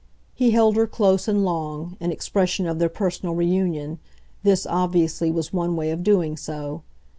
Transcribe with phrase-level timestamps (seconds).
[0.33, 3.99] He held her close and long, in expression of their personal reunion
[4.41, 6.81] this, obviously, was one way of doing so.